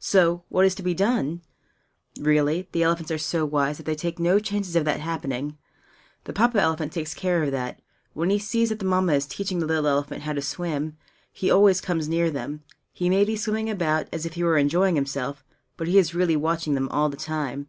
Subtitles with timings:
[0.00, 1.42] So, what is to be done?
[2.18, 5.58] Really, the elephants are so wise that they take no chances of that happening.
[6.24, 7.82] The Papa elephant takes care of that.
[8.14, 10.96] When he sees that the Mamma is teaching the little elephant how to swim,
[11.30, 12.62] he always comes near them.
[12.90, 15.44] He may be swimming about, as if he were enjoying himself;
[15.76, 17.66] but he is really watching them all the time.